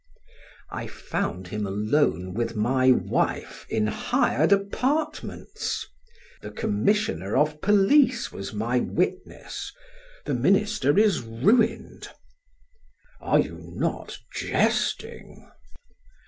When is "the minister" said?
10.25-10.97